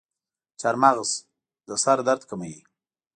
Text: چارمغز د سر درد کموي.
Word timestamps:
چارمغز 0.61 1.09
د 1.67 1.69
سر 1.83 1.97
درد 2.07 2.21
کموي. 2.29 2.59